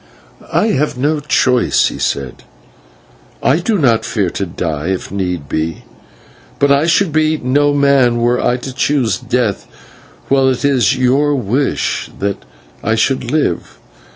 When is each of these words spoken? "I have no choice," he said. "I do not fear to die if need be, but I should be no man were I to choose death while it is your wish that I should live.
"I 0.51 0.69
have 0.69 0.97
no 0.97 1.19
choice," 1.19 1.89
he 1.89 1.99
said. 1.99 2.41
"I 3.43 3.59
do 3.59 3.77
not 3.77 4.03
fear 4.03 4.31
to 4.31 4.47
die 4.47 4.87
if 4.87 5.11
need 5.11 5.47
be, 5.47 5.83
but 6.57 6.71
I 6.71 6.87
should 6.87 7.11
be 7.13 7.37
no 7.37 7.71
man 7.71 8.17
were 8.17 8.43
I 8.43 8.57
to 8.57 8.73
choose 8.73 9.19
death 9.19 9.67
while 10.27 10.49
it 10.49 10.65
is 10.65 10.97
your 10.97 11.35
wish 11.35 12.09
that 12.17 12.43
I 12.83 12.95
should 12.95 13.29
live. 13.31 13.77